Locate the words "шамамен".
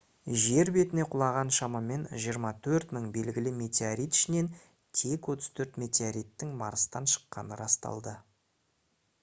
1.57-2.05